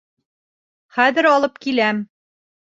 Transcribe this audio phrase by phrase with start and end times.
[0.97, 2.01] Хәҙер алып киләм.